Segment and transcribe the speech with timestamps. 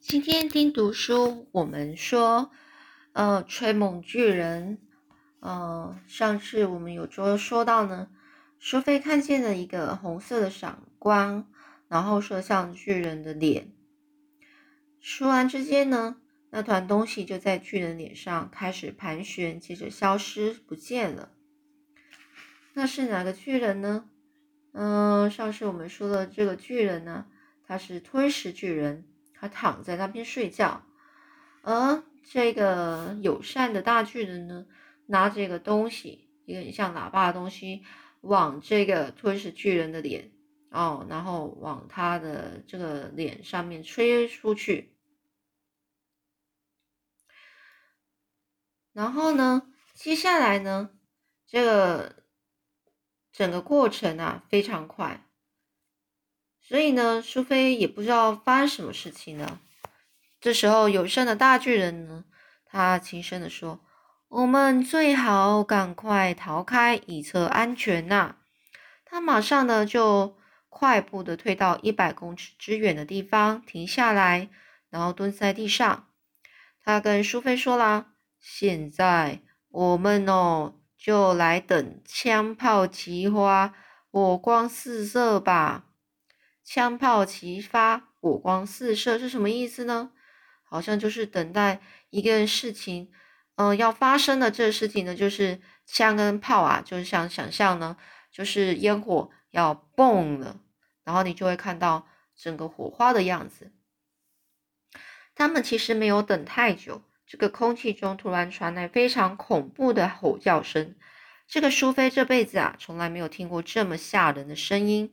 [0.00, 2.50] 今天听读书，我们说，
[3.12, 4.78] 呃，吹梦巨人，
[5.40, 8.08] 呃，上次我们有说说到呢，
[8.58, 11.46] 苏菲看见了一个红色的闪光，
[11.86, 13.72] 然后射向巨人的脸。
[15.00, 16.16] 说完之间呢，
[16.48, 21.30] 那团东西就在巨人脸上开始盘旋，接着消失不见了。
[22.72, 24.08] 那是哪个巨人呢？
[24.72, 27.26] 嗯，上次我们说的这个巨人呢，
[27.66, 29.04] 他是吞食巨人。
[29.40, 30.82] 他躺在那边睡觉，
[31.62, 34.66] 而这个友善的大巨人呢，
[35.06, 37.82] 拿这个东西，一个很像喇叭的东西，
[38.20, 40.30] 往这个吞噬巨人的脸
[40.70, 44.94] 哦，然后往他的这个脸上面吹出去。
[48.92, 50.90] 然后呢，接下来呢，
[51.46, 52.24] 这个
[53.32, 55.29] 整个过程啊非常快。
[56.70, 59.58] 所以呢，苏菲也不知道发生什么事情呢。
[60.40, 62.24] 这时候，友善的大巨人呢，
[62.64, 63.80] 他轻声的说
[64.30, 68.36] ：“我们最好赶快逃开，以测安全呐。”
[69.04, 74.48] 他马上呢就快步的退到一百公尺之远的地方，停下来，
[74.90, 76.06] 然后蹲在地上。
[76.84, 79.40] 他跟苏菲说啦：“现在
[79.70, 83.74] 我们哦，就来等枪炮齐发，
[84.12, 85.86] 火光四射吧。”
[86.72, 90.12] 枪炮齐发，火光四射是什么意思呢？
[90.62, 93.10] 好像就是等待一个事情，
[93.56, 97.96] 嗯，要发生的这个事情呢，就是枪跟炮啊，就是想想象呢，
[98.30, 100.60] 就是烟火要蹦了，
[101.02, 103.72] 然后你就会看到整个火花的样子。
[105.34, 110.94] 他们其实没有等太久，这个空气中突然传来非常恐怖的吼叫声。
[111.48, 115.12] 这个苏菲这辈子啊，从来没有听过这么吓人的声音。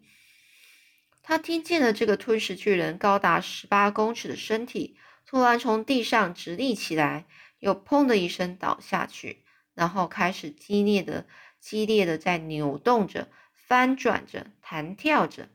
[1.28, 7.26] 他听见了这个吞噬巨人高达十八公尺的身体突然从地上直立起来，
[7.60, 11.26] 又砰的一声倒下去，然后开始激烈的、
[11.60, 15.50] 激烈的在扭动着、翻转着、弹跳着，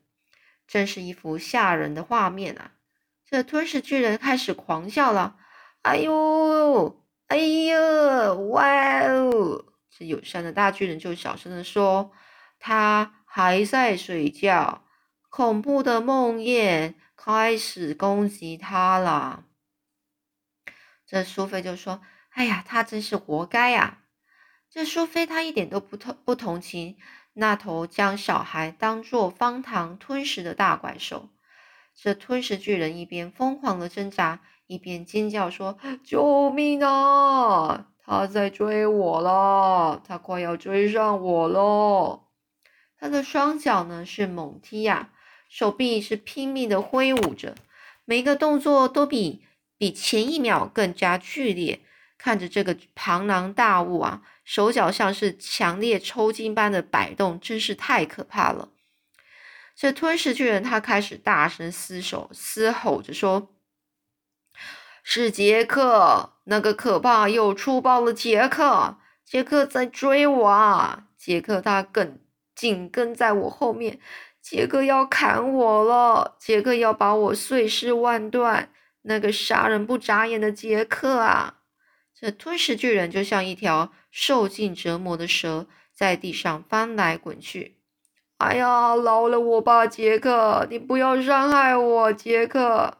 [0.68, 2.72] 真是一幅吓人的画面啊！
[3.24, 5.38] 这吞噬巨人开始狂笑了
[5.80, 12.12] ：“哎呦，哎呦，哇哦！”这友善的大巨人就小声的说
[12.60, 14.84] ：“他还在睡觉。”
[15.34, 19.46] 恐怖的梦魇开始攻击他了。
[21.06, 22.02] 这苏菲就说
[22.36, 24.00] ：“哎呀，他真是活该呀！”
[24.68, 26.98] 这苏菲她一点都不同不同情
[27.32, 31.30] 那头将小孩当做方糖吞食的大怪兽。
[31.94, 37.88] 这吞食巨人一边疯狂的挣扎，一边尖叫说：“救命啊！
[38.04, 42.24] 他在追我了，他快要追上我了。”
[43.00, 45.08] 他的双脚呢是猛踢呀。
[45.52, 47.54] 手臂是拼命的挥舞着，
[48.06, 49.44] 每一个动作都比
[49.76, 51.82] 比前一秒更加剧烈。
[52.16, 58.70] 看着这个庞然大物啊，手脚像是强烈抽筋般的摆动，真是太可怕了。
[59.76, 63.54] 这吞噬巨人他开始大声嘶手嘶吼着说
[65.04, 68.96] ：“是杰克，那个可怕又粗暴的杰克！
[69.26, 71.08] 杰克在追我啊！
[71.18, 72.18] 杰克他更
[72.54, 73.98] 紧跟在我后面。”
[74.42, 76.34] 杰克要砍我了！
[76.36, 78.70] 杰克要把我碎尸万段！
[79.02, 81.60] 那个杀人不眨眼的杰克啊！
[82.12, 87.76] 这吞噬巨人就像一条受尽折磨的蛇，在地上翻来滚去。
[88.38, 90.66] 哎呀，饶了我吧，杰克！
[90.68, 92.98] 你不要伤害我，杰克！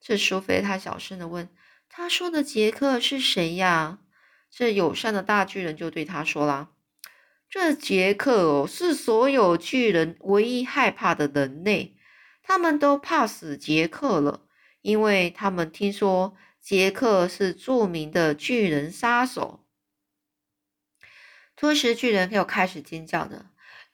[0.00, 1.48] 这苏菲他小声的问
[1.90, 3.98] ：“他说的杰克是谁呀？”
[4.48, 6.70] 这友善的大巨人就对他说了。
[7.48, 11.96] 这杰克哦，是所有巨人唯一害怕的人类，
[12.42, 14.42] 他们都怕死杰克了，
[14.82, 19.64] 因为他们听说杰克是著名的巨人杀手。
[21.54, 23.46] 吞食巨人又开始尖叫了：“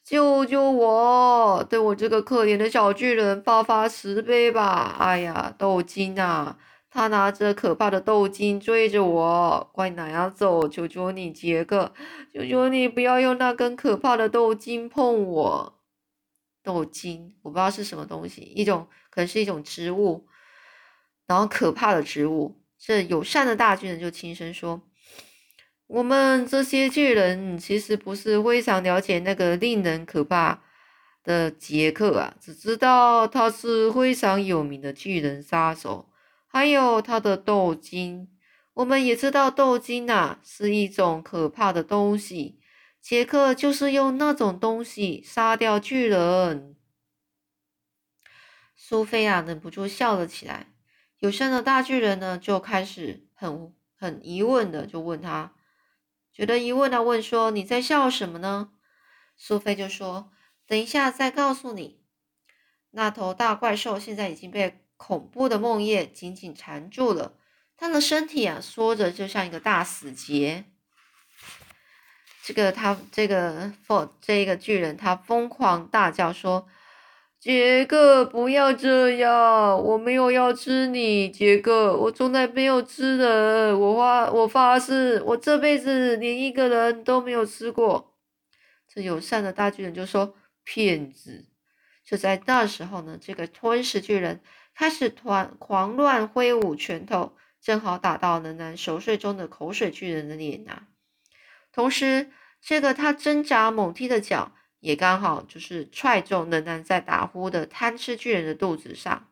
[0.02, 1.64] 救救我！
[1.68, 6.58] 对我这个可怜的小巨人发发慈悲吧！”哎呀，斗金啊！
[6.94, 10.68] 他拿着可怕的豆金追着我，快哪样走？
[10.68, 11.94] 求求你，杰克！
[12.30, 15.80] 求求你不要用那根可怕的豆金碰我。
[16.62, 20.26] 豆金，我不知道是什么东西，一种可能是一种植物，
[21.26, 22.60] 然后可怕的植物。
[22.78, 24.82] 这友善的大巨人就轻声说
[25.88, 30.62] ：“我们这些巨人其实不是非常了解那个令人可怕
[31.24, 36.06] 的杰克啊，只知道他是非常有名的巨人杀手。”
[36.52, 38.28] 还有他的豆金，
[38.74, 42.60] 我们也知道豆金呐是一种可怕的东西。
[43.00, 46.76] 杰克就是用那种东西杀掉巨人。
[48.76, 50.74] 苏菲亚忍不住笑了起来。
[51.20, 55.54] 友善的大巨人呢，就开始很很疑问的就问他，
[56.34, 58.72] 觉得疑问的问说：“你在笑什么呢？”
[59.38, 60.30] 苏菲就说
[60.68, 62.02] ：“等一下再告诉你。”
[62.94, 67.32] 那头大怪兽现在已经被恐怖的梦魇紧紧缠住了，
[67.76, 70.64] 他的身体啊缩着，就像一个大死结。
[72.44, 76.68] 这个他这个 for 这个巨人，他疯狂大叫说
[77.40, 79.76] ：“杰克，不要这样！
[79.82, 83.80] 我没有要吃你，杰克，我从来没有吃人。
[83.80, 88.14] 我发我发誓，我这辈子连一个人都没有吃过。”
[88.86, 91.46] 这友善的大巨人就说：“骗子！”
[92.12, 94.42] 就在那时候呢，这个吞噬巨人
[94.74, 100.82] 开始团狂乱挥舞拳头，正好打到能男熟睡中的口水巨人的脸呐。
[101.72, 102.30] 同时，
[102.60, 109.30] 这个他挣扎猛踢的脚也刚好就是踹中仍然在打呼的贪吃巨人的肚子上。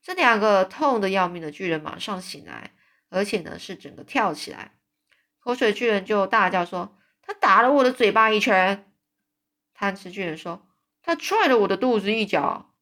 [0.00, 2.70] 这两个痛的要命的巨人马上醒来，
[3.08, 4.76] 而且呢是整个跳起来。
[5.40, 8.92] 口水巨人就大叫说：“他打了我的嘴巴一拳。”
[9.74, 10.64] 贪吃巨人说
[11.02, 12.74] ：“他踹了我的肚子一脚。”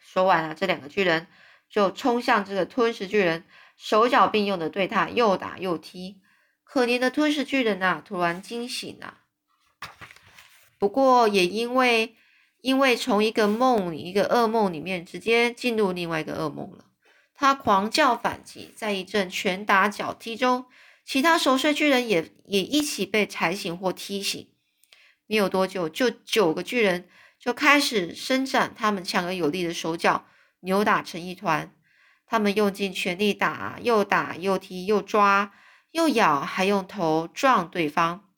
[0.00, 1.26] 说完了，这两个巨人
[1.70, 3.44] 就冲向这个吞食巨人，
[3.76, 6.20] 手脚并用的对他又打又踢。
[6.64, 9.18] 可怜的吞噬巨人呐，突然惊醒了。
[10.78, 12.16] 不过也因为
[12.60, 16.86] 因为从一个梦一个噩梦里面直接进入另外一个噩梦了，
[17.34, 20.66] 他狂叫反击，在一阵拳打脚踢中，
[21.04, 24.51] 其他熟睡巨人也也一起被踩醒或踢醒。
[25.32, 27.08] 没有多久，就九个巨人
[27.38, 30.26] 就开始伸展他们强而有力的手脚，
[30.60, 31.74] 扭打成一团。
[32.26, 35.50] 他们用尽全力打，又打又踢又抓。
[35.92, 38.28] 又咬，还用头撞对方。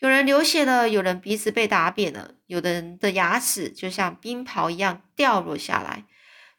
[0.00, 6.04] 有人流血了，有人鼻子被打扁了，有的人的牙齿就像冰雹一样掉落下来。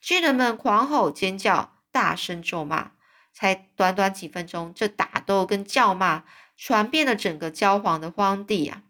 [0.02, 2.94] 巨人们狂吼尖叫，大声咒骂。
[3.32, 6.24] 才短短几分钟，这打斗跟叫骂
[6.58, 8.82] 传遍了整个焦黄的荒地呀！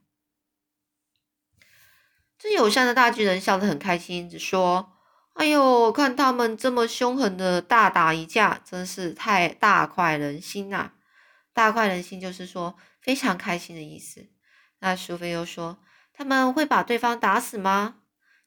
[2.39, 4.93] 这友善的大巨人笑得很开心，只说
[5.33, 10.91] ：“哎呦，看他们这么凶狠的大打一架，真是太大快人心呐！”
[11.51, 14.27] 大快人心就是说非常开心的意思。
[14.79, 15.79] 那苏菲又说
[16.13, 17.95] ：“他们会把对方打死吗？”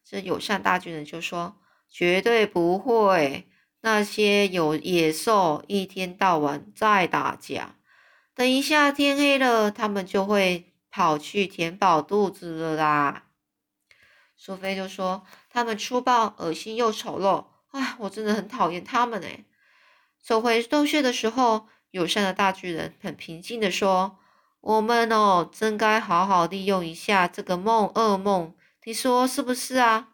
[0.09, 1.57] 这友善大巨人就说
[1.91, 3.49] ：“绝对不会。
[3.81, 7.75] 那些有野兽一天到晚在打架，
[8.35, 13.23] 等一下天黑了，他们就会跑去填饱肚子了啦。”
[14.43, 15.23] 苏菲就说
[15.53, 19.45] ：“他们粗暴、恶心又丑陋，哎，我真的很讨厌他们哎。”
[20.19, 21.67] 走回洞穴的时候。
[21.91, 24.17] 友善的大巨人很平静的说
[24.61, 28.55] ：“我们哦，真该好好利用一下这个梦噩梦，
[28.85, 30.13] 你说是不是啊？”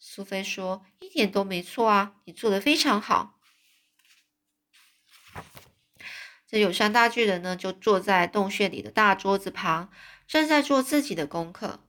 [0.00, 3.38] 苏菲说：“一点都没错啊，你做的非常好。”
[6.48, 9.90] 这友善大巨人呢，就坐在洞穴里的大桌子旁，
[10.26, 11.80] 正在做自己的功课，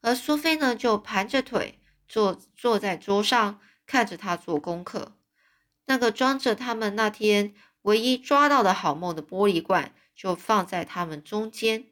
[0.00, 5.16] 而苏菲呢，就盘着腿坐坐在桌上，看着他做功课。
[5.86, 7.54] 那个装着他们那天。
[7.82, 11.86] 唯一抓到的好梦的玻璃罐就放在他们中间。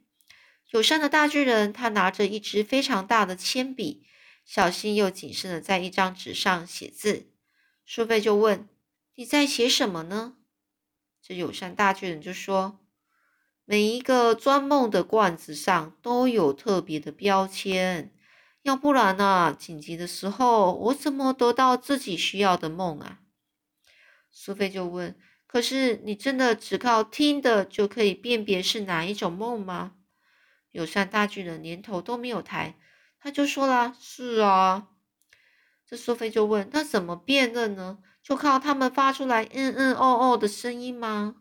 [0.70, 4.04] 友善的大巨人，他拿着一支非常大的铅笔，
[4.44, 7.30] 小心又谨慎的在一张纸上写字。
[7.86, 8.68] 苏菲就问
[9.14, 10.36] ：“你在写什么呢？”
[11.22, 12.80] 这友善大巨人就说
[13.66, 18.10] ：“每一个钻梦的罐子上都有特别的标签，
[18.62, 23.18] 要不然呢，紧急的时候我怎么得到自己需要的梦啊？”
[24.32, 25.14] 苏菲就问。
[25.48, 29.92] 可是，你真的只靠听的就可以辨别是哪一种梦吗？
[30.72, 32.76] 友善大巨人连头都没有抬，
[33.18, 34.88] 他就说了：“是啊。”
[35.88, 37.98] 这苏菲就问：“那怎么辨认呢？
[38.22, 41.36] 就靠他们发出来嗯嗯哦哦的声音吗？”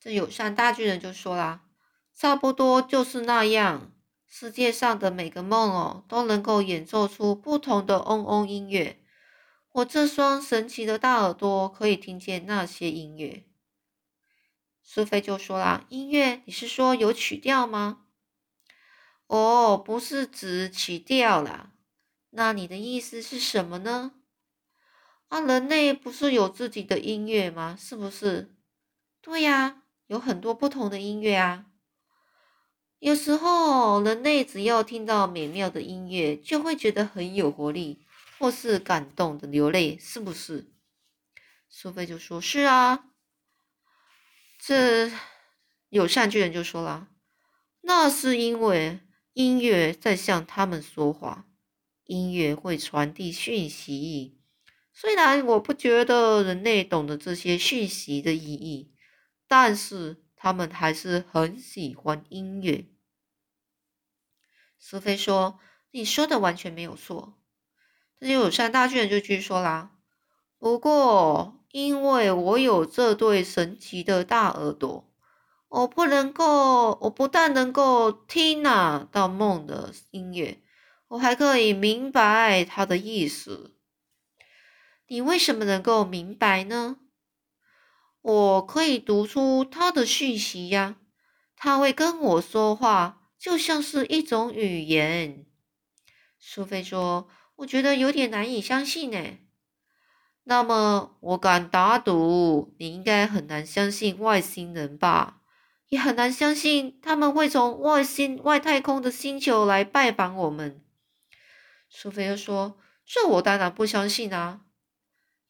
[0.00, 1.62] 这友善大巨人就说啦
[2.14, 3.92] ：“差不多就是那样。
[4.26, 9.02] 世界上的每个梦哦，都能够演奏出不同的嗡嗡音乐。”
[9.72, 13.44] 我这双神奇的大耳朵可以听见那些音乐。
[14.82, 18.06] 苏菲就说啦：“音乐，你是说有曲调吗
[19.28, 21.72] ？”“哦，不是指曲调啦。
[22.30, 24.12] 那你的意思是什么呢
[25.28, 27.76] ？”“啊，人类不是有自己的音乐吗？
[27.78, 28.56] 是不是
[29.20, 31.66] ？”“对呀，有很多不同的音乐啊。
[32.98, 38.00] 有时候，人类只要听到美妙的音乐，就会觉得很有活力。”
[38.40, 40.70] 或是感动的流泪，是不是？
[41.68, 43.06] 苏菲就说：“是啊。”
[44.64, 45.10] 这
[45.88, 47.08] 友善巨人就说了
[47.82, 49.00] ：“那是因为
[49.32, 51.46] 音乐在向他们说话，
[52.04, 54.38] 音乐会传递讯息，
[54.92, 58.92] 虽然我不觉得人类懂得这些讯息的意义，
[59.48, 62.86] 但是他们还是很喜欢音乐。
[64.78, 65.58] 苏菲说
[65.90, 67.40] ：“你说的完全没有错。”
[68.20, 69.90] 这些友善大巨人就继续说啦
[70.58, 75.10] ：“不过，因为我有这对神奇的大耳朵，
[75.68, 80.62] 我不能够，我不但能够听啊到梦的音乐，
[81.08, 83.74] 我还可以明白它的意思。”
[85.10, 86.98] 你为什么能够明白呢？
[88.20, 90.96] 我可以读出他的讯息呀，
[91.56, 95.46] 他会跟我说话，就像是一种语言。
[96.38, 99.38] 苏菲说：“我觉得有点难以相信呢。”
[100.44, 105.42] 那么，我敢打赌，你应该很难相信外星人吧？
[105.88, 110.84] 也很难相信他们会从外星、外太空的星球来拜访我们。
[111.88, 114.62] 苏菲又说：“这我当然不相信啊。”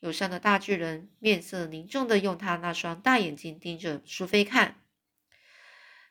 [0.00, 4.82] 友善的大巨人面色凝重的用他那双大眼睛盯着苏菲看。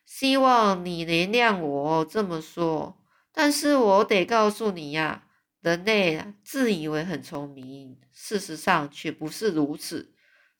[0.05, 3.01] 希望你原谅我这么说，
[3.31, 5.27] 但是我得告诉你呀，
[5.61, 10.13] 人类自以为很聪明，事实上却不是如此。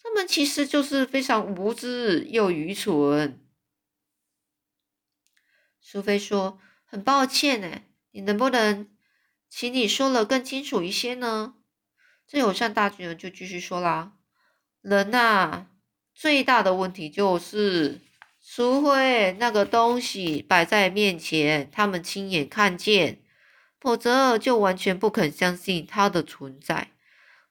[0.03, 3.46] 他们其实就是非常无知又愚蠢。
[5.81, 7.81] 苏菲说：“很抱歉呢，
[8.12, 8.89] 你能不能，
[9.50, 11.55] 请你说了更清楚一些呢？”
[12.27, 14.12] 这友善大巨人就继续说啦
[14.84, 15.67] ：“人呐，
[16.13, 18.01] 最大的问题就是，
[18.46, 23.22] 除非那个东西摆在面前，他们亲眼看见，
[23.79, 26.91] 否则就完全不肯相信它的存在。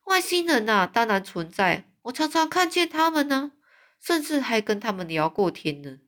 [0.05, 3.53] 外星人呐，当然存在，我常常看见他们呢，
[3.99, 6.01] 甚至还跟他们聊过天呢。”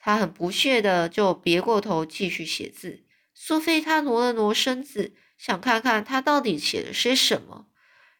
[0.00, 3.04] 他很不屑的就别过头继续写字。
[3.34, 5.12] 苏菲他挪了挪身子。
[5.44, 7.66] 想看看他到底写了些什么。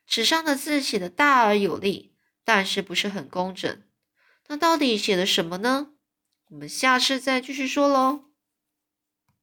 [0.05, 3.81] 纸上的字写的大而有力，但是不是很工整。
[4.49, 5.93] 那到底写的什么呢？
[6.49, 8.32] 我们下次再继续说喽。